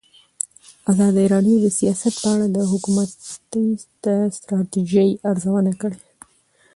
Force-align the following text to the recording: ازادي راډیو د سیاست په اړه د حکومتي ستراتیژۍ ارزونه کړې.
ازادي 0.91 1.25
راډیو 1.33 1.57
د 1.61 1.67
سیاست 1.79 2.13
په 2.21 2.27
اړه 2.33 2.45
د 2.55 2.57
حکومتي 2.71 3.65
ستراتیژۍ 4.39 5.09
ارزونه 5.29 5.71
کړې. 5.81 5.99